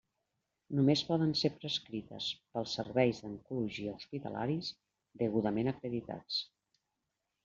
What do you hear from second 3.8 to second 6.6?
hospitalaris degudament acreditats.